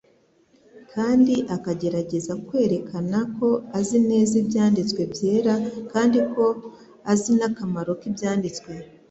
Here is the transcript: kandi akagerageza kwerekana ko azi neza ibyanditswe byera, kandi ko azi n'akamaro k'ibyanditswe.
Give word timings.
kandi 0.93 1.35
akagerageza 1.55 2.33
kwerekana 2.47 3.17
ko 3.35 3.47
azi 3.79 3.97
neza 4.09 4.33
ibyanditswe 4.41 5.01
byera, 5.13 5.53
kandi 5.91 6.17
ko 6.33 6.45
azi 7.11 7.31
n'akamaro 7.39 7.91
k'ibyanditswe. 7.99 8.71